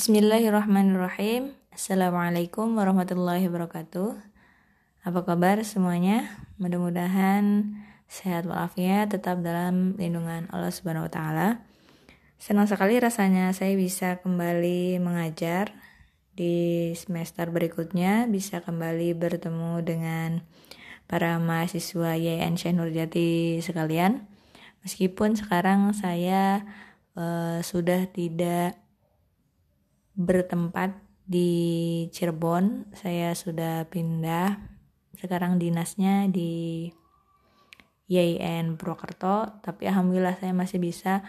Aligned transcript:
Bismillahirrahmanirrahim. 0.00 1.52
Assalamualaikum 1.76 2.72
warahmatullahi 2.72 3.52
wabarakatuh. 3.52 4.16
Apa 5.04 5.20
kabar 5.28 5.60
semuanya? 5.60 6.40
Mudah-mudahan 6.56 7.76
sehat 8.08 8.48
walafiat, 8.48 9.12
tetap 9.12 9.44
dalam 9.44 10.00
lindungan 10.00 10.48
Allah 10.56 10.72
Subhanahu 10.72 11.04
wa 11.04 11.12
taala. 11.12 11.48
Senang 12.40 12.64
sekali 12.64 12.96
rasanya 12.96 13.52
saya 13.52 13.76
bisa 13.76 14.24
kembali 14.24 14.96
mengajar 15.04 15.76
di 16.32 16.96
semester 16.96 17.52
berikutnya, 17.52 18.24
bisa 18.24 18.64
kembali 18.64 19.12
bertemu 19.12 19.84
dengan 19.84 20.40
para 21.12 21.36
mahasiswa 21.36 22.16
YN 22.16 22.56
Syekh 22.56 22.72
Nurjati 22.72 23.60
sekalian. 23.60 24.24
Meskipun 24.80 25.36
sekarang 25.36 25.92
saya 25.92 26.64
uh, 27.20 27.60
sudah 27.60 28.08
tidak 28.08 28.80
bertempat 30.14 30.96
di 31.26 31.50
Cirebon, 32.10 32.90
saya 32.96 33.34
sudah 33.38 33.86
pindah. 33.86 34.58
Sekarang 35.14 35.60
dinasnya 35.60 36.26
di 36.32 36.88
YIN 38.10 38.74
Purwokerto, 38.74 39.62
tapi 39.62 39.86
alhamdulillah 39.86 40.34
saya 40.42 40.50
masih 40.50 40.82
bisa 40.82 41.22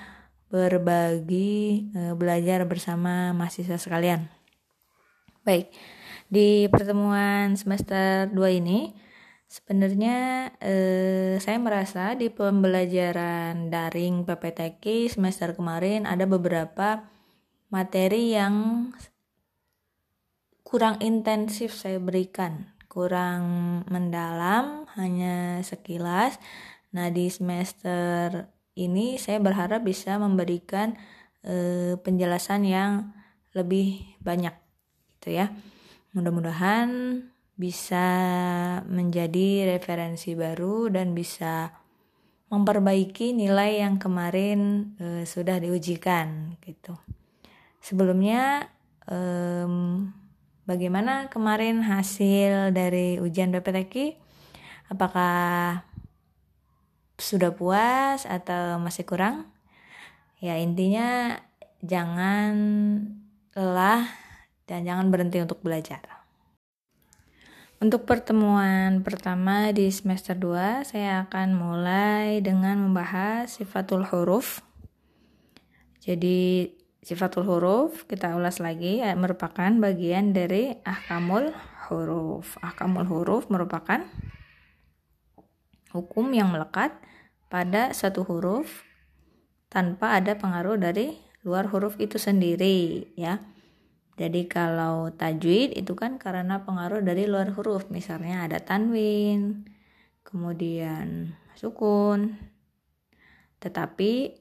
berbagi 0.49 1.87
uh, 1.93 2.13
belajar 2.17 2.65
bersama 2.65 3.31
mahasiswa 3.37 3.77
sekalian. 3.77 4.27
Baik, 5.45 5.69
di 6.31 6.65
pertemuan 6.69 7.53
semester 7.53 8.29
2 8.29 8.59
ini 8.61 8.93
sebenarnya 9.51 10.47
eh, 10.63 11.35
saya 11.43 11.59
merasa 11.59 12.15
di 12.15 12.31
pembelajaran 12.31 13.67
daring 13.67 14.23
PPTK 14.23 15.11
semester 15.11 15.51
kemarin 15.51 16.07
ada 16.07 16.23
beberapa 16.23 17.03
materi 17.71 18.35
yang 18.35 18.87
kurang 20.67 20.99
intensif 20.99 21.75
saya 21.75 21.97
berikan, 21.99 22.67
kurang 22.91 23.43
mendalam, 23.87 24.87
hanya 24.95 25.63
sekilas. 25.63 26.39
Nah, 26.91 27.07
di 27.07 27.31
semester 27.31 28.51
ini 28.75 29.15
saya 29.15 29.39
berharap 29.39 29.83
bisa 29.83 30.19
memberikan 30.19 30.95
e, 31.43 31.55
penjelasan 31.99 32.67
yang 32.67 33.11
lebih 33.51 34.15
banyak 34.23 34.55
gitu 35.15 35.43
ya. 35.43 35.51
Mudah-mudahan 36.15 37.19
bisa 37.55 38.07
menjadi 38.87 39.75
referensi 39.75 40.35
baru 40.35 40.91
dan 40.91 41.11
bisa 41.11 41.71
memperbaiki 42.51 43.31
nilai 43.31 43.79
yang 43.79 43.95
kemarin 43.95 44.91
e, 44.99 45.23
sudah 45.23 45.59
diujikan 45.59 46.59
gitu. 46.59 46.95
Sebelumnya 47.81 48.69
um, 49.09 50.07
bagaimana 50.69 51.27
kemarin 51.33 51.81
hasil 51.81 52.69
dari 52.71 53.17
ujian 53.17 53.49
PPTQ? 53.49 54.15
Apakah 54.93 55.81
sudah 57.17 57.49
puas 57.53 58.29
atau 58.29 58.77
masih 58.77 59.03
kurang? 59.03 59.49
Ya 60.41 60.57
intinya 60.61 61.41
jangan 61.81 62.53
lelah 63.57 64.05
dan 64.69 64.85
jangan 64.85 65.09
berhenti 65.09 65.41
untuk 65.41 65.61
belajar. 65.65 66.21
Untuk 67.81 68.05
pertemuan 68.05 69.01
pertama 69.01 69.73
di 69.73 69.89
semester 69.89 70.37
2, 70.37 70.85
saya 70.85 71.25
akan 71.25 71.57
mulai 71.57 72.37
dengan 72.37 72.77
membahas 72.77 73.57
sifatul 73.57 74.05
huruf. 74.05 74.61
Jadi 75.97 76.69
sifatul 77.01 77.49
huruf 77.49 78.05
kita 78.05 78.37
ulas 78.37 78.61
lagi 78.61 79.01
ya, 79.01 79.17
merupakan 79.17 79.69
bagian 79.81 80.37
dari 80.37 80.77
ahkamul 80.85 81.49
huruf. 81.89 82.61
Ahkamul 82.61 83.09
huruf 83.09 83.49
merupakan 83.49 84.05
hukum 85.91 86.31
yang 86.31 86.53
melekat 86.53 86.93
pada 87.51 87.91
satu 87.91 88.23
huruf 88.23 88.85
tanpa 89.67 90.21
ada 90.21 90.37
pengaruh 90.37 90.79
dari 90.79 91.19
luar 91.41 91.67
huruf 91.73 91.97
itu 91.97 92.21
sendiri 92.21 93.11
ya. 93.17 93.41
Jadi 94.21 94.45
kalau 94.45 95.09
tajwid 95.09 95.73
itu 95.73 95.97
kan 95.97 96.21
karena 96.21 96.61
pengaruh 96.61 97.01
dari 97.01 97.25
luar 97.25 97.57
huruf, 97.57 97.89
misalnya 97.89 98.45
ada 98.45 98.61
tanwin, 98.61 99.65
kemudian 100.21 101.33
sukun. 101.57 102.37
Tetapi 103.57 104.37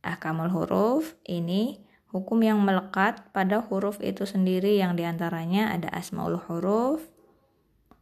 ahkamul 0.00 0.48
huruf 0.48 1.20
ini 1.28 1.89
hukum 2.10 2.42
yang 2.42 2.58
melekat 2.62 3.22
pada 3.30 3.62
huruf 3.62 4.02
itu 4.02 4.26
sendiri 4.26 4.78
yang 4.78 4.98
di 4.98 5.06
antaranya 5.06 5.70
ada 5.70 5.90
asmaul 5.94 6.38
huruf, 6.50 7.06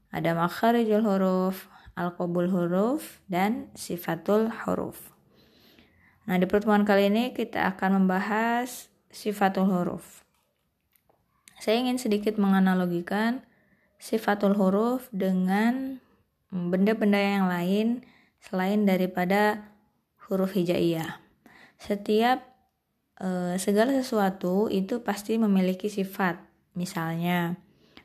ada 0.09 0.33
makharijul 0.33 1.05
huruf, 1.05 1.69
al-qabul 1.93 2.49
huruf, 2.49 3.21
dan 3.29 3.69
sifatul 3.77 4.49
huruf. 4.65 5.13
Nah, 6.29 6.37
di 6.37 6.45
pertemuan 6.45 6.85
kali 6.85 7.09
ini 7.09 7.33
kita 7.33 7.69
akan 7.77 8.05
membahas 8.05 8.93
sifatul 9.09 9.69
huruf. 9.69 10.25
Saya 11.61 11.81
ingin 11.81 11.97
sedikit 11.97 12.37
menganalogikan 12.37 13.45
sifatul 13.99 14.55
huruf 14.55 15.11
dengan 15.11 15.99
benda-benda 16.49 17.19
yang 17.19 17.51
lain 17.51 18.07
selain 18.41 18.87
daripada 18.87 19.69
huruf 20.29 20.55
hijaiyah. 20.55 21.19
Setiap 21.77 22.58
e, 23.19 23.59
segala 23.61 23.93
sesuatu 23.95 24.71
itu 24.71 25.03
pasti 25.03 25.37
memiliki 25.37 25.91
sifat. 25.91 26.39
Misalnya 26.79 27.59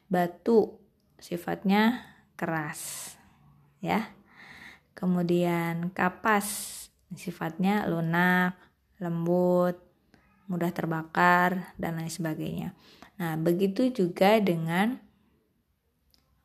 batu 0.10 0.78
sifatnya 1.22 2.04
keras 2.36 3.14
ya. 3.80 4.12
Kemudian 4.94 5.92
kapas 5.92 6.70
sifatnya 7.14 7.86
lunak, 7.90 8.58
lembut, 8.98 9.78
mudah 10.48 10.72
terbakar 10.72 11.74
dan 11.80 12.00
lain 12.00 12.12
sebagainya. 12.12 12.76
Nah, 13.20 13.38
begitu 13.38 13.90
juga 13.94 14.40
dengan 14.42 14.98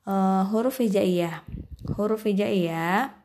uh, 0.08 0.44
huruf 0.48 0.80
hijaiyah. 0.80 1.44
Huruf 1.96 2.28
hijaiyah 2.28 3.17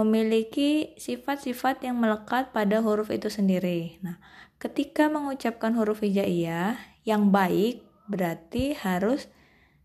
memiliki 0.00 0.96
sifat-sifat 0.96 1.84
yang 1.84 2.00
melekat 2.00 2.50
pada 2.50 2.80
huruf 2.80 3.12
itu 3.12 3.28
sendiri. 3.28 4.00
Nah, 4.00 4.16
ketika 4.56 5.12
mengucapkan 5.12 5.76
huruf 5.76 6.00
hijaiyah 6.00 6.80
yang 7.04 7.28
baik 7.32 7.84
berarti 8.10 8.74
harus 8.74 9.30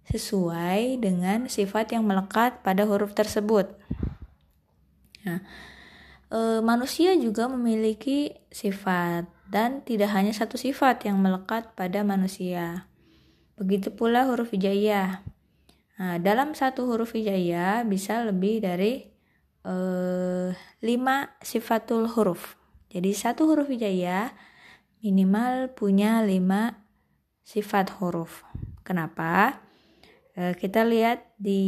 sesuai 0.09 1.01
dengan 1.01 1.49
sifat 1.49 1.93
yang 1.93 2.05
melekat 2.05 2.61
pada 2.61 2.85
huruf 2.85 3.17
tersebut. 3.17 3.73
Nah, 5.25 5.41
e, 6.29 6.61
manusia 6.61 7.17
juga 7.17 7.49
memiliki 7.49 8.37
sifat 8.53 9.25
dan 9.49 9.81
tidak 9.81 10.13
hanya 10.13 10.33
satu 10.33 10.57
sifat 10.57 11.09
yang 11.09 11.17
melekat 11.17 11.73
pada 11.73 12.05
manusia. 12.05 12.85
Begitu 13.57 13.89
pula 13.93 14.29
huruf 14.29 14.53
hijaiyah. 14.53 15.25
Nah, 15.95 16.19
dalam 16.19 16.53
satu 16.53 16.85
huruf 16.85 17.15
hijaiyah 17.17 17.87
bisa 17.87 18.21
lebih 18.27 18.61
dari 18.61 19.14
e, 19.65 19.75
lima 20.85 21.33
sifatul 21.41 22.05
huruf. 22.05 22.53
Jadi 22.93 23.11
satu 23.17 23.49
huruf 23.49 23.67
hijaiyah 23.67 24.29
minimal 25.01 25.73
punya 25.73 26.21
lima 26.21 26.85
sifat 27.41 27.97
huruf. 27.97 28.45
Kenapa? 28.85 29.65
Eh, 30.35 30.53
kita 30.53 30.85
lihat 30.85 31.31
di 31.41 31.63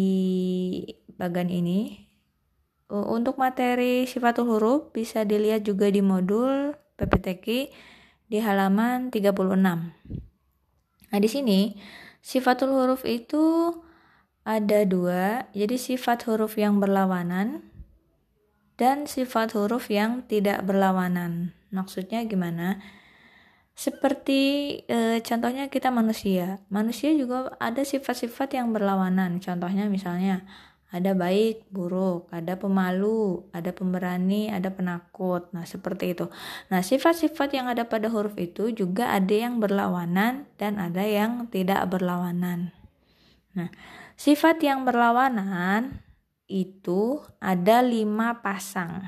bagian 1.18 1.50
ini 1.50 2.08
untuk 2.88 3.36
materi 3.36 4.08
sifatul 4.08 4.48
huruf 4.48 4.92
bisa 4.96 5.28
dilihat 5.28 5.68
juga 5.68 5.92
di 5.92 6.00
modul 6.00 6.72
PPTQ 6.96 7.46
di 8.28 8.38
halaman 8.40 9.12
36. 9.12 9.92
Nah, 11.08 11.20
di 11.20 11.30
sini 11.32 11.76
sifatul 12.20 12.76
huruf 12.76 13.08
itu 13.08 13.72
ada 14.48 14.88
dua, 14.88 15.52
jadi 15.52 15.76
sifat 15.76 16.24
huruf 16.28 16.56
yang 16.56 16.80
berlawanan 16.80 17.68
dan 18.78 19.10
sifat 19.10 19.58
huruf 19.58 19.90
yang 19.90 20.24
tidak 20.30 20.64
berlawanan. 20.64 21.52
Maksudnya 21.74 22.24
gimana? 22.30 22.80
Seperti 23.78 24.74
e, 24.90 25.22
contohnya 25.22 25.70
kita 25.70 25.94
manusia. 25.94 26.62
Manusia 26.70 27.14
juga 27.14 27.54
ada 27.62 27.82
sifat-sifat 27.86 28.58
yang 28.58 28.74
berlawanan. 28.74 29.38
Contohnya 29.38 29.86
misalnya 29.86 30.46
ada 30.88 31.12
baik, 31.12 31.68
buruk, 31.68 32.32
ada 32.32 32.56
pemalu, 32.56 33.44
ada 33.52 33.76
pemberani, 33.76 34.48
ada 34.48 34.72
penakut. 34.72 35.52
Nah, 35.52 35.68
seperti 35.68 36.16
itu. 36.16 36.26
Nah, 36.72 36.80
sifat-sifat 36.80 37.54
yang 37.54 37.68
ada 37.68 37.86
pada 37.86 38.08
huruf 38.08 38.40
itu 38.40 38.72
juga 38.72 39.12
ada 39.12 39.36
yang 39.36 39.60
berlawanan 39.60 40.48
dan 40.56 40.80
ada 40.80 41.04
yang 41.04 41.46
tidak 41.52 41.86
berlawanan. 41.92 42.72
Nah, 43.52 43.70
sifat 44.16 44.64
yang 44.64 44.88
berlawanan 44.88 46.07
itu 46.48 47.22
ada 47.44 47.84
lima 47.84 48.40
pasang. 48.40 49.04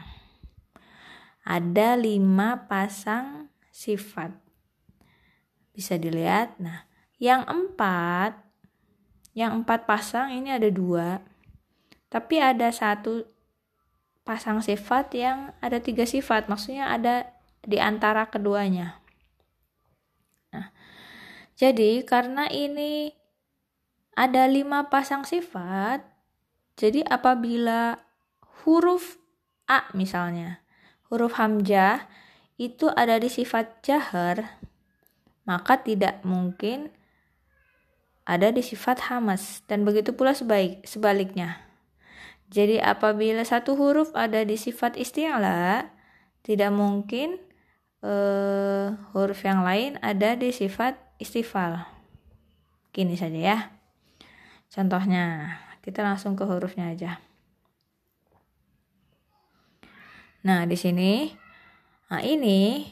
Ada 1.48 1.96
lima 1.96 2.68
pasang 2.68 3.50
sifat. 3.74 4.36
bisa 5.70 5.96
dilihat 5.96 6.60
nah 6.60 6.84
yang 7.24 7.48
empat 7.48 8.36
yang 9.32 9.64
empat 9.64 9.88
pasang 9.88 10.36
ini 10.36 10.52
ada 10.52 10.68
dua 10.68 11.24
tapi 12.12 12.44
ada 12.44 12.68
satu 12.68 13.24
pasang 14.28 14.60
sifat 14.60 15.16
yang 15.16 15.56
ada 15.64 15.80
tiga 15.80 16.04
sifat 16.04 16.52
maksudnya 16.52 16.92
ada 16.92 17.32
di 17.64 17.80
antara 17.80 18.28
keduanya 18.28 19.00
nah 20.52 20.68
jadi 21.56 22.04
karena 22.04 22.52
ini 22.52 23.16
ada 24.20 24.52
lima 24.52 24.92
pasang 24.92 25.24
sifat 25.24 26.04
jadi 26.80 27.04
apabila 27.04 28.00
huruf 28.64 29.20
A 29.68 29.92
misalnya 29.92 30.64
huruf 31.12 31.36
hamzah 31.36 32.08
itu 32.56 32.88
ada 32.96 33.20
di 33.20 33.28
sifat 33.28 33.84
jahar 33.84 34.58
maka 35.44 35.76
tidak 35.84 36.24
mungkin 36.24 36.96
ada 38.24 38.56
di 38.56 38.64
sifat 38.64 39.12
hamas 39.12 39.68
dan 39.68 39.84
begitu 39.84 40.16
pula 40.16 40.32
sebaik 40.32 40.88
sebaliknya 40.88 41.70
jadi 42.50 42.82
apabila 42.82 43.46
satu 43.46 43.78
huruf 43.78 44.10
ada 44.18 44.42
di 44.42 44.58
sifat 44.58 44.98
isti'la, 44.98 45.86
tidak 46.42 46.74
mungkin 46.74 47.38
uh, 48.02 48.98
huruf 49.14 49.46
yang 49.46 49.62
lain 49.62 50.02
ada 50.02 50.34
di 50.34 50.50
sifat 50.50 50.98
istifal. 51.22 51.86
Gini 52.90 53.14
saja 53.14 53.38
ya. 53.38 53.60
Contohnya, 54.74 55.56
kita 55.90 56.06
langsung 56.06 56.38
ke 56.38 56.46
hurufnya 56.46 56.94
aja. 56.94 57.18
Nah, 60.46 60.70
di 60.70 60.78
sini 60.78 61.34
nah 62.10 62.22
ini 62.26 62.90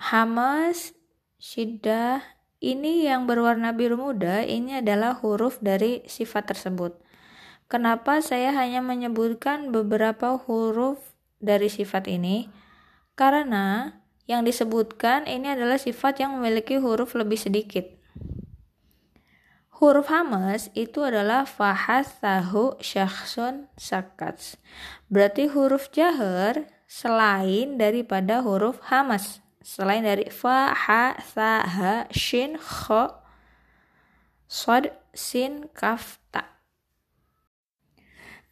hamas 0.00 0.96
syiddah 1.36 2.24
ini 2.60 3.08
yang 3.08 3.24
berwarna 3.24 3.72
biru 3.72 3.96
muda 3.96 4.44
ini 4.44 4.84
adalah 4.84 5.16
huruf 5.16 5.60
dari 5.64 6.04
sifat 6.04 6.52
tersebut. 6.52 7.00
Kenapa 7.72 8.20
saya 8.20 8.52
hanya 8.52 8.84
menyebutkan 8.84 9.72
beberapa 9.72 10.36
huruf 10.36 11.00
dari 11.40 11.72
sifat 11.72 12.04
ini? 12.08 12.52
Karena 13.16 13.96
yang 14.28 14.44
disebutkan 14.44 15.24
ini 15.28 15.52
adalah 15.56 15.80
sifat 15.80 16.20
yang 16.20 16.36
memiliki 16.36 16.76
huruf 16.76 17.16
lebih 17.16 17.40
sedikit. 17.40 17.99
Huruf 19.80 20.12
hamas 20.12 20.68
itu 20.76 21.00
adalah 21.00 21.48
fahas 21.48 22.20
tahu 22.20 22.76
syakhsun 22.84 23.64
sakats. 23.80 24.60
Berarti 25.08 25.48
huruf 25.48 25.88
jahar 25.88 26.68
selain 26.84 27.80
daripada 27.80 28.44
huruf 28.44 28.76
hamas. 28.92 29.40
Selain 29.64 30.04
dari 30.04 30.28
fa, 30.28 30.76
ha, 30.76 31.16
sa, 31.24 31.64
shin, 32.12 32.60
kho, 32.60 33.08
sod, 34.44 34.92
sin, 35.16 35.72
kaf, 35.72 36.20
ta. 36.28 36.60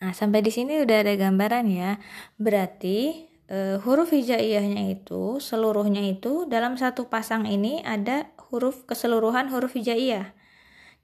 Nah, 0.01 0.17
sampai 0.17 0.41
di 0.41 0.49
sini 0.49 0.81
udah 0.81 0.97
ada 1.05 1.13
gambaran 1.13 1.69
ya. 1.69 2.01
Berarti 2.41 3.29
e, 3.53 3.77
huruf 3.85 4.17
hijaiyahnya 4.17 4.97
itu 4.97 5.45
seluruhnya 5.45 6.09
itu 6.09 6.49
dalam 6.49 6.81
satu 6.81 7.13
pasang 7.13 7.45
ini 7.45 7.85
ada 7.85 8.33
huruf 8.49 8.89
keseluruhan 8.89 9.53
huruf 9.53 9.77
hijaiyah. 9.77 10.38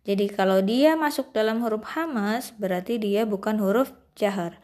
Jadi 0.05 0.29
kalau 0.29 0.61
dia 0.61 1.01
masuk 1.01 1.33
dalam 1.33 1.65
huruf 1.65 1.97
hamas 1.97 2.53
berarti 2.61 3.01
dia 3.01 3.25
bukan 3.25 3.57
huruf 3.57 3.97
jahar. 4.13 4.61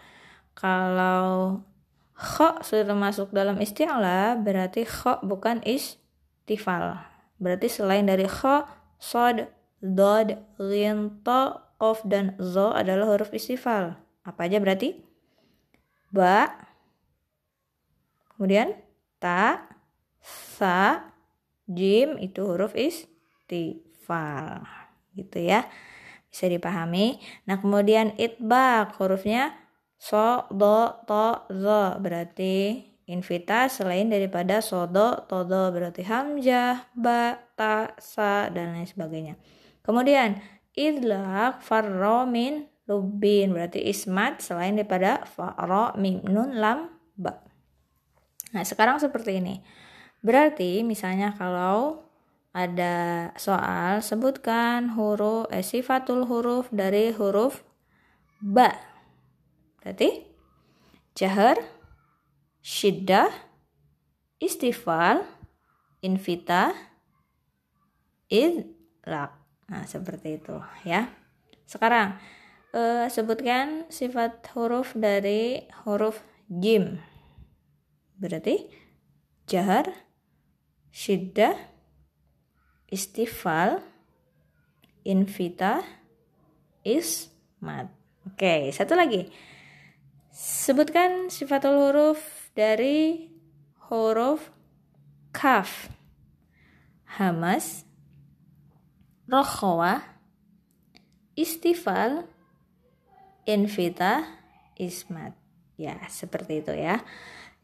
Kalau 0.53 1.65
kho 2.13 2.61
sudah 2.61 2.93
masuk 2.93 3.33
dalam 3.33 3.57
isti'la 3.57 4.37
berarti 4.37 4.85
kho 4.85 5.25
bukan 5.25 5.65
istifal. 5.65 7.01
Berarti 7.41 7.73
selain 7.73 8.05
dari 8.05 8.29
kho, 8.29 8.69
sod, 9.01 9.49
dod, 9.81 10.37
lin, 10.61 11.25
to, 11.25 11.57
kof, 11.81 12.05
dan 12.05 12.37
zo 12.37 12.77
adalah 12.77 13.17
huruf 13.17 13.33
istifal. 13.33 13.97
Apa 14.29 14.45
aja 14.45 14.61
berarti? 14.61 15.01
Ba. 16.13 16.53
Kemudian 18.37 18.77
ta, 19.17 19.65
sa, 20.21 21.09
jim 21.65 22.21
itu 22.21 22.45
huruf 22.45 22.77
istifal. 22.77 24.80
Gitu 25.21 25.45
ya. 25.45 25.69
Bisa 26.31 26.47
dipahami. 26.49 27.21
Nah, 27.45 27.59
kemudian 27.61 28.17
itbak 28.17 28.97
hurufnya 28.97 29.53
so, 30.01 30.49
do, 30.49 30.95
to, 31.05 31.45
zo. 31.51 31.99
Berarti 32.01 32.87
invita 33.11 33.67
selain 33.67 34.07
daripada 34.07 34.63
sodo, 34.63 35.27
todo 35.27 35.75
berarti 35.75 36.07
hamzah, 36.07 36.87
ba, 36.95 37.43
ta, 37.59 37.99
sa 37.99 38.47
dan 38.55 38.79
lain 38.79 38.87
sebagainya. 38.87 39.35
Kemudian 39.83 40.39
idlak 40.79 41.67
farromin 41.67 42.71
lubin 42.87 43.55
berarti 43.55 43.83
ismat 43.87 44.43
selain 44.43 44.79
daripada 44.79 45.23
fa'ra 45.27 45.95
mim 45.99 46.23
nun 46.27 46.59
lam 46.59 46.91
ba. 47.19 47.43
Nah, 48.51 48.67
sekarang 48.67 48.99
seperti 48.99 49.39
ini. 49.39 49.63
Berarti 50.23 50.83
misalnya 50.83 51.35
kalau 51.39 52.10
ada 52.51 53.31
soal 53.39 54.03
sebutkan 54.03 54.99
huruf 54.99 55.47
eh, 55.55 55.63
sifatul 55.63 56.27
huruf 56.27 56.67
dari 56.75 57.15
huruf 57.15 57.63
ba. 58.43 58.75
Berarti 59.79 60.27
jahar, 61.15 61.57
syiddah, 62.61 63.31
istifal, 64.43 65.23
invita, 66.03 66.75
idlak. 68.27 69.33
Nah, 69.71 69.87
seperti 69.87 70.43
itu 70.43 70.59
ya. 70.83 71.07
Sekarang 71.71 72.19
uh, 72.75 73.07
sebutkan 73.07 73.87
sifat 73.87 74.43
huruf 74.59 74.91
dari 74.99 75.71
huruf 75.87 76.19
jim. 76.51 76.99
Berarti 78.19 78.67
jahar, 79.47 79.87
syiddah, 80.91 81.70
istifal, 82.91 83.81
invita, 85.07 85.87
ismat. 86.83 87.89
Oke, 88.27 88.69
satu 88.75 88.99
lagi. 88.99 89.31
Sebutkan 90.31 91.31
sifatul 91.33 91.79
huruf 91.79 92.21
dari 92.53 93.31
huruf 93.89 94.51
kaf. 95.31 95.91
Hamas, 97.19 97.83
rokhawah, 99.27 100.03
istifal, 101.35 102.27
invita 103.47 104.27
ismat. 104.79 105.35
Ya, 105.75 105.97
seperti 106.07 106.63
itu 106.63 106.77
ya. 106.77 107.03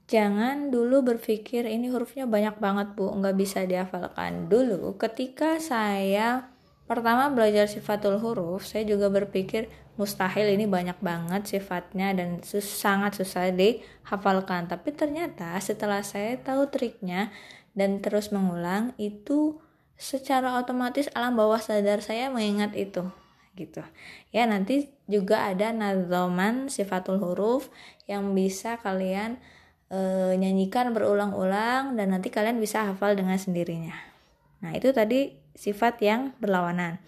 Jangan 0.07 0.71
dulu 0.71 1.03
berpikir 1.03 1.67
ini 1.67 1.91
hurufnya 1.91 2.31
banyak 2.31 2.63
banget 2.63 2.95
bu, 2.95 3.11
nggak 3.11 3.35
bisa 3.35 3.67
dihafalkan. 3.67 4.47
Dulu 4.47 4.95
ketika 4.95 5.59
saya 5.59 6.47
pertama 6.87 7.27
belajar 7.35 7.67
sifatul 7.67 8.23
huruf, 8.23 8.63
saya 8.63 8.87
juga 8.87 9.11
berpikir 9.11 9.67
mustahil 9.99 10.55
ini 10.55 10.71
banyak 10.71 11.03
banget 11.03 11.51
sifatnya 11.51 12.15
dan 12.15 12.39
sus 12.47 12.63
sangat 12.63 13.19
susah 13.19 13.51
dihafalkan. 13.51 14.71
Tapi 14.71 14.95
ternyata 14.95 15.59
setelah 15.59 16.07
saya 16.07 16.39
tahu 16.39 16.71
triknya 16.71 17.35
dan 17.75 17.99
terus 17.99 18.31
mengulang, 18.31 18.95
itu 19.03 19.59
secara 19.99 20.61
otomatis 20.61 21.11
alam 21.19 21.35
bawah 21.35 21.59
sadar 21.59 22.05
saya 22.05 22.29
mengingat 22.29 22.77
itu 22.77 23.09
gitu 23.57 23.81
ya 24.31 24.45
nanti 24.45 24.93
juga 25.09 25.49
ada 25.49 25.73
nazoman 25.73 26.69
sifatul 26.69 27.17
huruf 27.17 27.73
yang 28.05 28.37
bisa 28.37 28.77
kalian 28.85 29.41
e, 29.91 30.01
nyanyikan 30.39 30.91
berulang-ulang 30.95 31.95
dan 31.99 32.07
nanti 32.13 32.29
kalian 32.31 32.59
bisa 32.59 32.87
hafal 32.87 33.15
dengan 33.15 33.37
sendirinya. 33.37 33.95
Nah 34.63 34.73
itu 34.75 34.91
tadi 34.91 35.35
sifat 35.57 36.01
yang 36.03 36.37
berlawanan. 36.39 37.03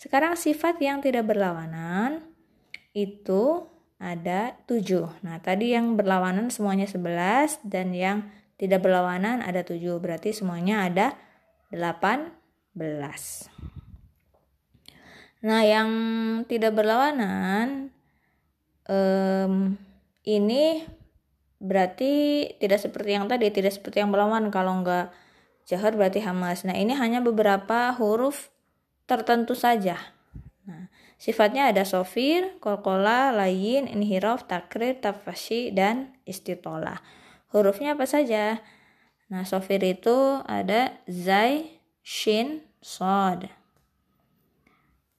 Sekarang 0.00 0.36
sifat 0.36 0.80
yang 0.80 1.04
tidak 1.04 1.28
berlawanan 1.28 2.24
itu 2.96 3.68
ada 4.00 4.56
tujuh. 4.64 5.12
Nah 5.22 5.38
tadi 5.44 5.76
yang 5.76 5.94
berlawanan 5.94 6.48
semuanya 6.48 6.88
sebelas 6.88 7.60
dan 7.62 7.92
yang 7.92 8.26
tidak 8.56 8.84
berlawanan 8.84 9.40
ada 9.44 9.64
tujuh. 9.64 10.00
Berarti 10.00 10.32
semuanya 10.32 10.88
ada 10.88 11.16
delapan 11.68 12.32
belas. 12.74 13.48
Nah, 15.40 15.64
yang 15.64 15.88
tidak 16.44 16.76
berlawanan 16.76 17.88
um, 18.84 19.80
ini 20.28 20.84
berarti 21.60 22.44
tidak 22.56 22.80
seperti 22.80 23.14
yang 23.14 23.28
tadi, 23.28 23.52
tidak 23.52 23.76
seperti 23.76 24.00
yang 24.00 24.10
berlawanan. 24.10 24.48
Kalau 24.48 24.80
enggak 24.80 25.12
jahar 25.68 25.94
berarti 25.94 26.24
hamas. 26.24 26.64
Nah, 26.66 26.74
ini 26.74 26.96
hanya 26.96 27.20
beberapa 27.20 27.92
huruf 27.94 28.50
tertentu 29.04 29.52
saja. 29.52 30.00
Nah, 30.64 30.88
sifatnya 31.20 31.68
ada 31.70 31.86
sofir, 31.86 32.58
kolkola, 32.58 33.30
lain, 33.30 33.86
inhiraf, 33.86 34.48
takrir, 34.48 34.98
tafashi, 34.98 35.70
dan 35.70 36.16
istitola. 36.24 37.04
Hurufnya 37.52 37.94
apa 37.94 38.08
saja? 38.08 38.58
Nah, 39.30 39.46
sofir 39.46 39.78
itu 39.84 40.42
ada 40.48 40.98
zai, 41.06 41.78
shin, 42.02 42.66
sod. 42.82 43.46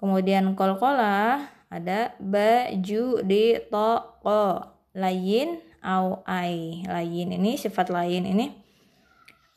Kemudian 0.01 0.57
kolkola 0.57 1.47
ada 1.69 2.17
baju 2.17 3.21
di 3.21 3.55
toko 3.69 4.65
lain 4.97 5.70
au 5.85 6.21
ai 6.29 6.85
lain. 6.85 7.35
Ini 7.35 7.57
sifat 7.57 7.89
lain 7.89 8.25
ini 8.25 8.53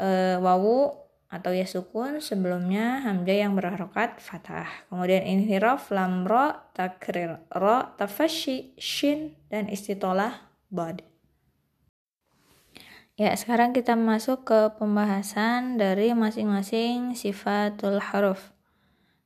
e, 0.01 0.41
wawu 0.41 0.93
atau 1.29 1.51
ya 1.51 1.67
sukun 1.67 2.23
sebelumnya 2.23 3.05
hamzah 3.05 3.39
yang 3.45 3.55
berharokat 3.55 4.19
fathah. 4.19 4.69
Kemudian 4.91 5.25
inhiraf 5.25 5.89
lam 5.95 6.25
ro 6.25 6.57
takrir 6.77 7.41
ro 7.53 7.95
tafashi 7.97 8.77
shin 8.81 9.39
dan 9.49 9.69
istitolah 9.69 10.51
bad 10.73 11.03
ya 13.15 13.31
sekarang 13.39 13.71
kita 13.71 13.95
masuk 13.95 14.43
ke 14.43 14.61
pembahasan 14.75 15.79
dari 15.79 16.11
masing-masing 16.19 17.15
sifatul 17.15 18.03
huruf 18.03 18.51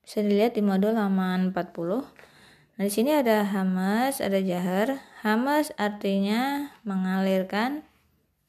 bisa 0.04 0.20
dilihat 0.24 0.56
di 0.56 0.64
modul 0.64 0.96
halaman 0.96 1.52
40. 1.52 2.27
Nah, 2.78 2.86
di 2.86 2.94
sini 2.94 3.10
ada 3.10 3.42
hamas, 3.42 4.22
ada 4.22 4.38
jahar. 4.38 5.02
Hamas 5.26 5.74
artinya 5.74 6.70
mengalirkan 6.86 7.82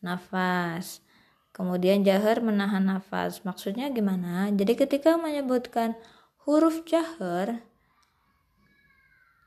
nafas. 0.05 1.01
Kemudian 1.49 2.05
jahar 2.05 2.37
menahan 2.37 2.85
nafas. 2.85 3.41
Maksudnya 3.41 3.89
gimana? 3.89 4.53
Jadi 4.53 4.77
ketika 4.77 5.17
menyebutkan 5.17 5.97
huruf 6.45 6.85
jahar, 6.85 7.65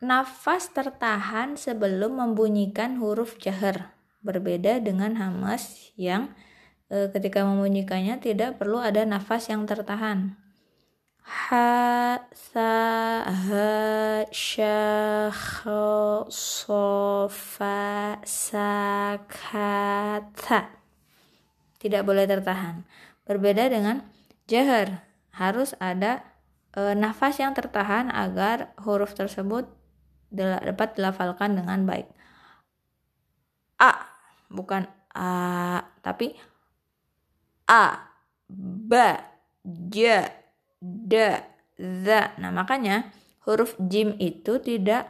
nafas 0.03 0.75
tertahan 0.75 1.55
sebelum 1.55 2.19
membunyikan 2.19 2.99
huruf 2.99 3.39
jahar. 3.39 3.95
Berbeda 4.27 4.83
dengan 4.83 5.15
hamas 5.15 5.95
yang 5.95 6.35
e, 6.91 7.07
ketika 7.15 7.47
membunyikannya 7.47 8.19
tidak 8.19 8.59
perlu 8.59 8.83
ada 8.83 9.07
nafas 9.07 9.47
yang 9.47 9.63
tertahan 9.63 10.42
ha 11.23 12.19
sa 12.33 12.73
ha 13.27 13.71
sha 14.31 15.31
kha 15.31 16.27
so 16.31 17.27
fa 17.31 18.19
sa 18.27 18.71
kha 19.27 20.21
ta 20.37 20.83
tidak 21.83 22.07
boleh 22.07 22.31
tertahan. 22.31 22.87
Berbeda 23.27 23.67
dengan 23.67 24.07
jahar 24.47 25.03
harus 25.35 25.75
ada 25.83 26.23
e, 26.79 26.95
nafas 26.95 27.43
yang 27.43 27.59
tertahan 27.59 28.07
agar 28.15 28.71
huruf 28.87 29.19
tersebut 29.19 29.67
dapat 30.31 30.95
dilafalkan 30.95 31.59
dengan 31.59 31.83
baik. 31.83 32.07
A 33.83 34.07
bukan 34.47 34.87
a 35.11 35.83
tapi 36.07 36.39
a 37.67 38.07
ba 38.47 39.09
ja 39.91 40.42
da, 40.83 41.47
za. 41.79 42.35
Nah, 42.43 42.51
makanya 42.51 43.15
huruf 43.47 43.79
jim 43.79 44.19
itu 44.19 44.59
tidak 44.59 45.07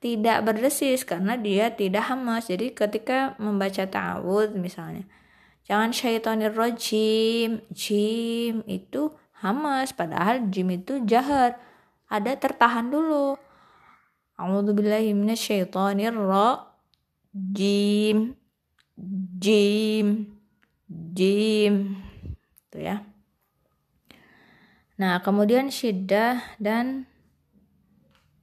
tidak 0.00 0.44
berdesis 0.44 1.04
karena 1.04 1.36
dia 1.36 1.72
tidak 1.72 2.08
hamas. 2.12 2.48
Jadi 2.48 2.72
ketika 2.76 3.36
membaca 3.40 3.84
ta'awud 3.84 4.56
misalnya, 4.56 5.04
jangan 5.64 5.92
syaitonir 5.92 6.52
rojim, 6.52 7.60
jim 7.72 8.64
itu 8.64 9.12
hamas 9.40 9.92
padahal 9.96 10.48
jim 10.52 10.68
itu 10.72 11.00
jahat. 11.08 11.56
Ada 12.10 12.36
tertahan 12.36 12.90
dulu. 12.90 13.36
A'udzubillahi 14.40 15.12
minasyaitonir 15.12 16.16
rajim. 16.16 16.58
Jim. 19.40 20.06
Jim. 20.88 21.74
Itu 22.66 22.78
ya. 22.80 23.09
Nah, 25.00 25.24
kemudian 25.24 25.72
syiddah 25.72 26.44
dan 26.60 27.08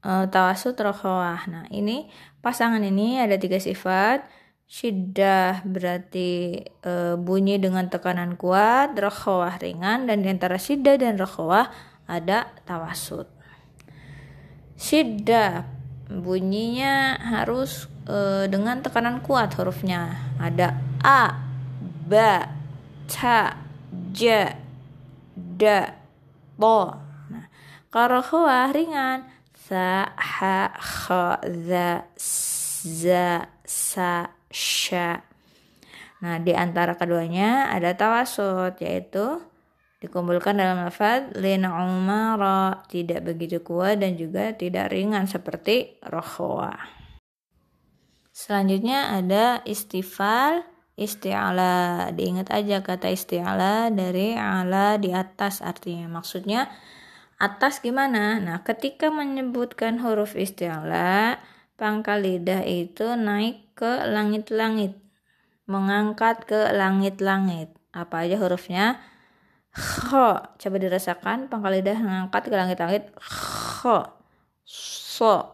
uh, 0.01 0.25
tawasud 0.25 0.73
rokhawah. 0.73 1.45
Nah, 1.45 1.65
ini 1.69 2.09
pasangan 2.41 2.81
ini 2.81 3.21
ada 3.21 3.37
tiga 3.37 3.61
sifat. 3.61 4.25
Syiddah 4.67 5.63
berarti 5.63 6.59
uh, 6.83 7.15
bunyi 7.15 7.61
dengan 7.61 7.87
tekanan 7.87 8.35
kuat, 8.35 8.97
rokhawah 8.97 9.61
ringan, 9.61 10.09
dan 10.09 10.25
di 10.25 10.33
antara 10.33 10.57
syiddah 10.57 10.97
dan 10.97 11.15
rokhawah 11.15 11.69
ada 12.09 12.51
tawasud. 12.65 13.29
Syiddah 14.75 15.63
bunyinya 16.09 17.21
harus 17.21 17.85
uh, 18.09 18.49
dengan 18.49 18.81
tekanan 18.81 19.21
kuat 19.21 19.53
hurufnya. 19.55 20.35
Ada 20.41 20.73
A, 21.05 21.37
Ba, 22.09 22.49
Ta, 23.07 23.61
Ja, 24.11 24.57
Da, 25.37 26.06
to. 26.57 26.79
Nah, 27.31 27.45
kalau 27.93 28.21
khawa 28.25 28.73
ringan 28.73 29.25
sa 29.53 30.11
ha 30.13 30.73
kha 30.73 31.41
za 31.45 31.89
za 32.83 33.47
sa 33.63 34.11
sha. 34.51 35.21
Nah, 36.17 36.41
di 36.41 36.53
antara 36.57 36.97
keduanya 36.97 37.69
ada 37.69 37.93
tawasud 37.93 38.73
yaitu 38.81 39.37
dikumpulkan 39.97 40.57
dalam 40.57 40.85
lafaz 40.85 41.29
lina 41.37 41.73
umara 41.81 42.85
tidak 42.89 43.25
begitu 43.25 43.61
kuat 43.65 44.01
dan 44.01 44.13
juga 44.17 44.53
tidak 44.53 44.93
ringan 44.93 45.25
seperti 45.25 45.97
rohwa. 46.05 46.73
Selanjutnya 48.29 49.17
ada 49.17 49.65
istifal 49.65 50.61
isti'ala. 50.97 52.09
Diingat 52.11 52.49
aja 52.49 52.81
kata 52.81 53.13
isti'ala 53.13 53.93
dari 53.93 54.33
ala 54.33 54.97
di 54.97 55.13
atas 55.13 55.61
artinya. 55.61 56.09
Maksudnya 56.09 56.67
atas 57.37 57.79
gimana? 57.79 58.41
Nah, 58.41 58.65
ketika 58.65 59.13
menyebutkan 59.13 60.01
huruf 60.01 60.33
isti'ala, 60.33 61.37
pangkal 61.77 62.25
lidah 62.25 62.65
itu 62.65 63.13
naik 63.13 63.77
ke 63.77 64.09
langit-langit. 64.09 64.97
Mengangkat 65.69 66.43
ke 66.49 66.73
langit-langit. 66.73 67.71
Apa 67.93 68.25
aja 68.25 68.41
hurufnya? 68.41 68.97
Kho. 69.77 70.41
Coba 70.57 70.75
dirasakan 70.81 71.53
pangkal 71.53 71.77
lidah 71.77 72.01
mengangkat 72.01 72.49
ke 72.49 72.55
langit-langit. 72.57 73.03
Kho. 73.21 74.01
So. 74.65 75.53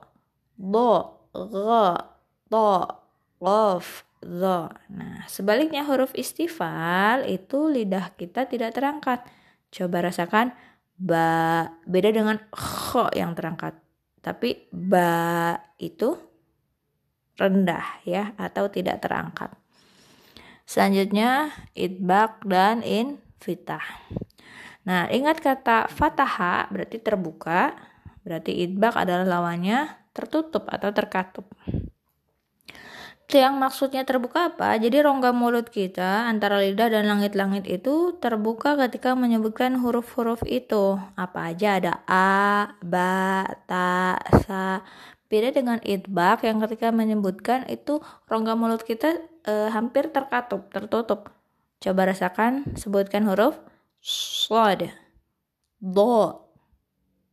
Do. 0.56 1.20
Gha. 1.36 2.00
To. 2.48 3.04
Qaf 3.44 4.08
lo. 4.26 4.72
Nah, 4.92 5.28
sebaliknya 5.28 5.84
huruf 5.86 6.16
istifal 6.18 7.28
itu 7.28 7.70
lidah 7.70 8.16
kita 8.16 8.50
tidak 8.50 8.76
terangkat. 8.76 9.24
Coba 9.70 10.10
rasakan 10.10 10.56
ba 10.98 11.68
beda 11.84 12.10
dengan 12.16 12.38
kho 12.52 13.12
yang 13.14 13.36
terangkat. 13.36 13.76
Tapi 14.24 14.72
ba 14.72 15.58
itu 15.78 16.16
rendah 17.36 18.04
ya 18.08 18.32
atau 18.40 18.70
tidak 18.70 19.04
terangkat. 19.04 19.52
Selanjutnya 20.64 21.52
idbak 21.76 22.46
dan 22.48 22.86
infitah. 22.86 23.84
Nah, 24.84 25.08
ingat 25.12 25.40
kata 25.40 25.92
fataha 25.92 26.68
berarti 26.72 27.00
terbuka, 27.00 27.76
berarti 28.24 28.64
idbak 28.64 28.96
adalah 28.96 29.28
lawannya 29.28 29.92
tertutup 30.14 30.70
atau 30.70 30.94
terkatup 30.94 31.50
yang 33.32 33.56
maksudnya 33.56 34.04
terbuka 34.04 34.52
apa? 34.52 34.76
Jadi 34.76 35.00
rongga 35.00 35.32
mulut 35.32 35.72
kita 35.72 36.28
antara 36.28 36.60
lidah 36.60 36.92
dan 36.92 37.08
langit-langit 37.08 37.64
itu 37.66 38.20
terbuka 38.20 38.76
ketika 38.76 39.16
menyebutkan 39.16 39.80
huruf-huruf 39.80 40.44
itu. 40.44 41.00
Apa 41.16 41.56
aja 41.56 41.80
ada 41.80 41.94
a, 42.04 42.76
ba, 42.84 43.48
ta, 43.66 44.20
sa. 44.44 44.84
Beda 45.32 45.50
dengan 45.50 45.82
itbak 45.82 46.46
yang 46.46 46.62
ketika 46.62 46.94
menyebutkan 46.94 47.66
itu 47.66 48.04
rongga 48.30 48.54
mulut 48.54 48.86
kita 48.86 49.18
e, 49.48 49.72
hampir 49.74 50.14
terkatup, 50.14 50.70
tertutup. 50.70 51.34
Coba 51.82 52.14
rasakan, 52.14 52.78
sebutkan 52.78 53.26
huruf 53.26 53.58
slod, 54.04 54.94
do, 55.82 56.38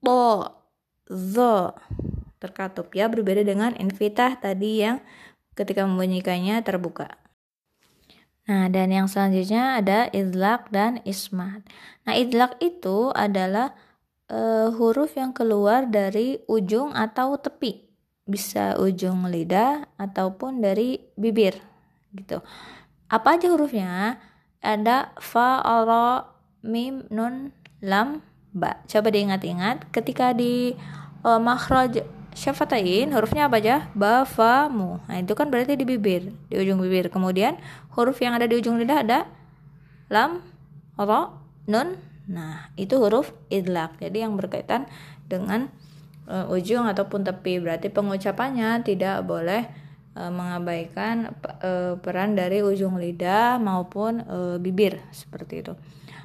to, 0.00 0.48
zo. 1.12 1.76
Terkatup 2.40 2.88
ya, 2.96 3.12
berbeda 3.12 3.44
dengan 3.44 3.76
invitah 3.76 4.32
tadi 4.40 4.80
yang 4.80 5.04
ketika 5.54 5.86
membunyikannya 5.86 6.62
terbuka. 6.62 7.20
Nah, 8.50 8.66
dan 8.66 8.90
yang 8.90 9.06
selanjutnya 9.06 9.78
ada 9.78 10.10
idlak 10.10 10.74
dan 10.74 10.98
ismat. 11.06 11.62
Nah, 12.02 12.18
idlak 12.18 12.58
itu 12.58 13.14
adalah 13.14 13.78
uh, 14.26 14.74
huruf 14.74 15.14
yang 15.14 15.30
keluar 15.30 15.86
dari 15.86 16.42
ujung 16.50 16.90
atau 16.90 17.38
tepi. 17.38 17.86
Bisa 18.26 18.74
ujung 18.78 19.30
lidah 19.30 19.86
ataupun 19.98 20.62
dari 20.62 20.98
bibir 21.14 21.58
gitu. 22.10 22.42
Apa 23.06 23.38
aja 23.38 23.50
hurufnya? 23.50 24.18
Ada 24.58 25.14
fa, 25.18 25.62
ra, 25.62 26.26
mim, 26.66 27.06
nun, 27.06 27.54
lam, 27.82 28.22
ba. 28.50 28.82
Coba 28.90 29.14
diingat-ingat 29.14 29.94
ketika 29.94 30.34
di 30.34 30.74
uh, 31.22 31.38
makhraj 31.38 32.02
syafatain 32.34 33.10
hurufnya 33.12 33.50
apa 33.50 33.58
aja? 33.58 33.76
Ba, 33.92 34.26
fa, 34.26 34.70
mu. 34.70 34.98
Nah, 35.06 35.16
itu 35.18 35.32
kan 35.34 35.48
berarti 35.48 35.74
di 35.74 35.84
bibir, 35.84 36.34
di 36.50 36.54
ujung 36.58 36.78
bibir. 36.80 37.08
Kemudian 37.08 37.58
huruf 37.94 38.18
yang 38.22 38.36
ada 38.38 38.46
di 38.46 38.58
ujung 38.58 38.78
lidah 38.78 39.02
ada 39.02 39.18
lam, 40.10 40.42
ra, 40.98 41.32
nun, 41.70 41.98
Nah, 42.30 42.70
itu 42.78 42.94
huruf 42.94 43.34
idlak. 43.50 43.98
Jadi 43.98 44.22
yang 44.22 44.38
berkaitan 44.38 44.86
dengan 45.26 45.66
uh, 46.30 46.46
ujung 46.54 46.86
ataupun 46.86 47.26
tepi. 47.26 47.58
Berarti 47.58 47.90
pengucapannya 47.90 48.86
tidak 48.86 49.26
boleh 49.26 49.66
uh, 50.14 50.30
mengabaikan 50.30 51.34
uh, 51.58 51.98
peran 51.98 52.38
dari 52.38 52.62
ujung 52.62 53.02
lidah 53.02 53.58
maupun 53.58 54.22
uh, 54.30 54.56
bibir 54.62 55.02
seperti 55.10 55.66
itu. 55.66 55.74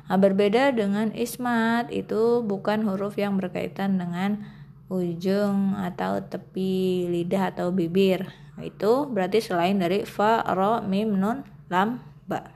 Nah, 0.06 0.22
berbeda 0.22 0.70
dengan 0.78 1.10
ismat 1.18 1.90
itu 1.90 2.46
bukan 2.46 2.86
huruf 2.86 3.18
yang 3.18 3.42
berkaitan 3.42 3.98
dengan 3.98 4.46
ujung 4.90 5.74
atau 5.74 6.22
tepi 6.22 7.10
lidah 7.10 7.54
atau 7.54 7.74
bibir. 7.74 8.30
Itu 8.62 9.10
berarti 9.10 9.44
selain 9.44 9.82
dari 9.82 10.08
fa, 10.08 10.46
ro, 10.56 10.80
mim, 10.86 11.18
nun, 11.18 11.44
lam, 11.68 12.00
ba. 12.30 12.56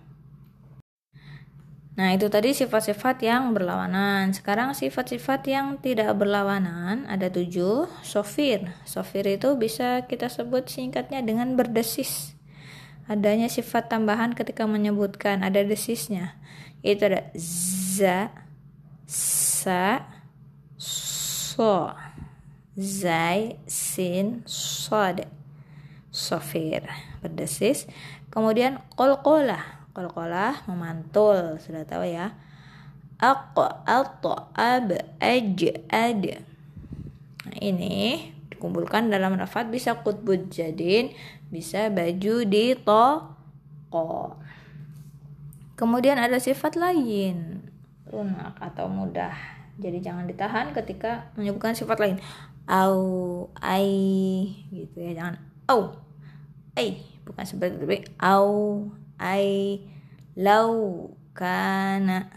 Nah, 1.99 2.15
itu 2.15 2.31
tadi 2.31 2.55
sifat-sifat 2.55 3.27
yang 3.27 3.51
berlawanan. 3.51 4.31
Sekarang 4.31 4.71
sifat-sifat 4.71 5.43
yang 5.51 5.83
tidak 5.83 6.15
berlawanan 6.15 7.03
ada 7.11 7.27
tujuh. 7.27 7.91
Sofir. 8.07 8.71
Sofir 8.87 9.27
itu 9.27 9.59
bisa 9.59 10.07
kita 10.07 10.31
sebut 10.31 10.71
singkatnya 10.71 11.19
dengan 11.19 11.59
berdesis. 11.59 12.39
Adanya 13.11 13.51
sifat 13.51 13.91
tambahan 13.91 14.31
ketika 14.31 14.63
menyebutkan 14.63 15.43
ada 15.43 15.59
desisnya. 15.59 16.39
Itu 16.87 17.11
ada 17.11 17.35
za, 17.35 18.31
sa, 19.03 20.07
so, 20.79 21.91
zai, 22.79 23.59
sin, 23.67 24.47
sod. 24.47 25.27
Sofir. 26.09 26.87
Berdesis. 27.21 27.85
Kemudian 28.31 28.79
kolkolah 28.95 29.79
Qalqalah 29.99 30.63
memantul, 30.69 31.59
sudah 31.59 31.83
tahu 31.83 32.07
ya. 32.07 32.31
Aq, 33.19 33.57
alto, 33.83 34.47
ab, 34.55 34.95
aj, 35.19 35.59
ad. 35.91 36.23
Nah, 37.43 37.57
ini 37.59 38.31
dikumpulkan 38.47 39.11
dalam 39.11 39.35
lafaz 39.35 39.67
bisa 39.67 39.99
kutbud 39.99 40.47
jadin, 40.53 41.11
bisa 41.51 41.91
baju 41.91 42.47
di 42.47 42.79
toko. 42.79 44.39
Kemudian 45.75 46.15
ada 46.15 46.39
sifat 46.39 46.79
lain, 46.79 47.65
lunak 48.07 48.55
atau 48.61 48.87
mudah. 48.87 49.35
Jadi 49.83 49.99
jangan 49.99 50.31
ditahan 50.31 50.71
ketika 50.71 51.27
menyebutkan 51.35 51.75
sifat 51.75 51.99
lain. 51.99 52.15
Au, 52.69 53.49
ai, 53.57 53.89
gitu 54.69 55.01
ya. 55.01 55.17
Jangan 55.17 55.41
au, 55.65 55.97
ai, 56.77 57.01
bukan 57.25 57.45
seperti 57.49 57.81
itu. 57.81 58.13
Au, 58.21 58.93
ai 59.17 59.81
lau 60.39 61.11
kana 61.35 62.31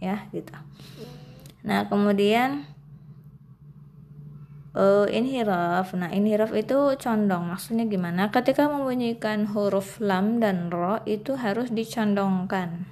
ya 0.00 0.26
gitu. 0.32 0.56
Nah 1.62 1.86
kemudian 1.86 2.64
uh, 4.72 5.06
inhiraf. 5.06 5.92
Nah 5.94 6.10
inhiraf 6.10 6.56
itu 6.56 6.96
condong. 6.96 7.52
Maksudnya 7.52 7.84
gimana? 7.86 8.32
Ketika 8.32 8.66
membunyikan 8.66 9.46
huruf 9.52 10.00
lam 10.00 10.40
dan 10.40 10.72
ro 10.72 11.04
itu 11.04 11.36
harus 11.36 11.70
dicondongkan. 11.70 12.88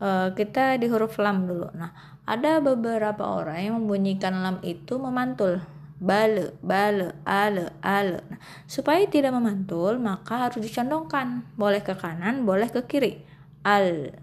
Uh, 0.00 0.32
kita 0.32 0.80
di 0.80 0.88
huruf 0.88 1.20
lam 1.20 1.44
dulu. 1.44 1.68
Nah 1.76 1.92
ada 2.30 2.62
beberapa 2.62 3.42
orang 3.42 3.58
yang 3.58 3.74
membunyikan 3.82 4.38
lam 4.38 4.56
itu 4.62 5.02
memantul 5.02 5.58
bale, 6.00 6.56
bale, 6.64 7.18
ale, 7.28 7.76
ale. 7.84 8.24
Nah, 8.30 8.40
supaya 8.64 9.04
tidak 9.10 9.36
memantul, 9.36 10.00
maka 10.00 10.48
harus 10.48 10.64
dicondongkan. 10.64 11.44
Boleh 11.54 11.84
ke 11.84 11.92
kanan, 11.92 12.48
boleh 12.48 12.72
ke 12.72 12.86
kiri. 12.88 13.20
Al, 13.66 14.16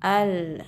al, 0.00 0.64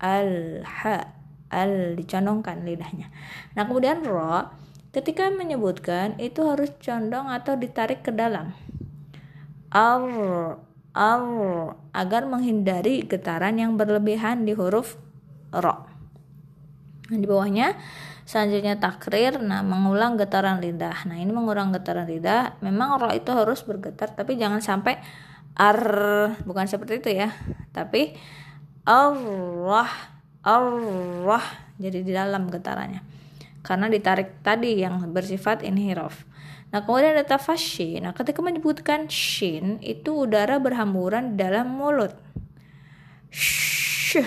al, 0.00 0.30
ha, 0.64 1.12
al, 1.52 1.98
dicondongkan 1.98 2.64
lidahnya. 2.64 3.12
Nah, 3.52 3.68
kemudian 3.68 4.00
ro, 4.00 4.48
ketika 4.96 5.28
menyebutkan 5.28 6.16
itu 6.16 6.40
harus 6.48 6.72
condong 6.80 7.28
atau 7.28 7.60
ditarik 7.60 8.00
ke 8.00 8.14
dalam. 8.14 8.56
Ar, 9.68 10.08
ar, 10.96 11.24
agar 11.92 12.22
menghindari 12.24 13.04
getaran 13.04 13.60
yang 13.60 13.76
berlebihan 13.76 14.48
di 14.48 14.56
huruf 14.56 14.96
ro. 15.52 15.87
Nah, 17.08 17.16
di 17.16 17.26
bawahnya 17.26 17.74
Selanjutnya 18.28 18.76
takrir, 18.76 19.40
nah 19.40 19.64
mengulang 19.64 20.20
getaran 20.20 20.60
lidah. 20.60 21.08
Nah 21.08 21.16
ini 21.16 21.32
mengulang 21.32 21.72
getaran 21.72 22.04
lidah, 22.04 22.60
memang 22.60 23.00
roh 23.00 23.08
itu 23.08 23.32
harus 23.32 23.64
bergetar, 23.64 24.12
tapi 24.12 24.36
jangan 24.36 24.60
sampai 24.60 25.00
ar, 25.56 25.80
bukan 26.44 26.68
seperti 26.68 27.00
itu 27.00 27.24
ya. 27.24 27.32
Tapi 27.72 28.12
Allah, 28.84 29.88
Allah, 30.44 31.40
jadi 31.80 32.04
di 32.04 32.12
dalam 32.12 32.52
getarannya. 32.52 33.00
Karena 33.64 33.88
ditarik 33.88 34.44
tadi 34.44 34.76
yang 34.76 35.00
bersifat 35.08 35.64
inhiraf. 35.64 36.28
Nah 36.68 36.84
kemudian 36.84 37.16
ada 37.16 37.24
tafashi. 37.24 37.96
Nah 37.96 38.12
ketika 38.12 38.44
menyebutkan 38.44 39.08
shin 39.08 39.80
itu 39.80 40.28
udara 40.28 40.60
berhamburan 40.60 41.32
di 41.32 41.48
dalam 41.48 41.72
mulut. 41.72 42.12
Shh, 43.32 44.20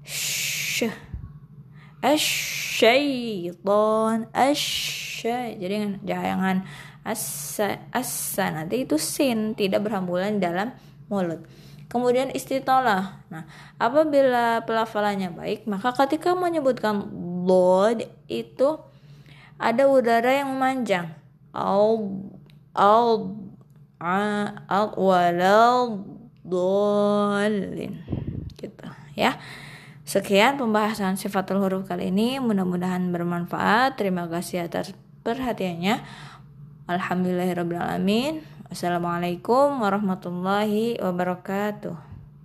shh, 0.00 0.88
shh 2.12 2.64
syaitan 2.74 4.26
asy 4.34 5.54
jadi 5.56 5.96
jangan 6.02 6.66
asa 7.06 7.80
asa 7.94 8.50
nanti 8.50 8.82
itu 8.82 8.98
sin 8.98 9.54
tidak 9.54 9.86
berhamburan 9.86 10.42
dalam 10.42 10.74
mulut. 11.06 11.46
Kemudian 11.86 12.34
istitolah. 12.34 13.22
Nah 13.30 13.46
apabila 13.78 14.66
pelafalannya 14.66 15.30
baik 15.30 15.70
maka 15.70 15.94
ketika 16.04 16.34
menyebutkan 16.34 17.06
lord 17.46 18.10
itu 18.26 18.82
ada 19.56 19.86
udara 19.86 20.42
yang 20.42 20.50
memanjang. 20.58 21.14
Al 21.54 22.10
al 22.74 23.38
al 24.66 24.88
walal 24.98 26.02
dolin 26.42 28.02
gitu 28.58 28.86
ya 29.14 29.38
Sekian 30.04 30.60
pembahasan 30.60 31.16
sifatul 31.16 31.64
huruf 31.64 31.88
kali 31.88 32.12
ini. 32.12 32.36
Mudah-mudahan 32.36 33.08
bermanfaat. 33.08 33.96
Terima 33.96 34.28
kasih 34.28 34.68
atas 34.68 34.92
perhatiannya. 35.24 36.04
Alhamdulillahirrahmanirrahim. 36.84 38.44
Assalamualaikum 38.68 39.80
warahmatullahi 39.80 41.00
wabarakatuh. 41.00 42.13